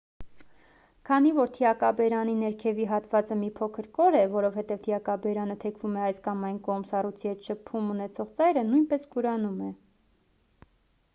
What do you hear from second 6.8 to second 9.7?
սառույցի հետ շփում ունեցող ծայրը նույնպես կորանում է